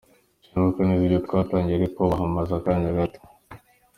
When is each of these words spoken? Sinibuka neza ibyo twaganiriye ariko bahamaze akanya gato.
Sinibuka 0.43 0.79
neza 0.87 1.03
ibyo 1.07 1.19
twaganiriye 1.25 1.77
ariko 1.79 1.99
bahamaze 2.09 2.51
akanya 2.59 2.97
gato. 2.97 3.19